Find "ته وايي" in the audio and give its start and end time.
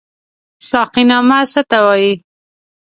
1.69-2.11